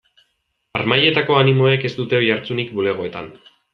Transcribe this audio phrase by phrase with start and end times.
[0.79, 3.29] Harmailetako animoek ez dute oihartzunik bulegoetan.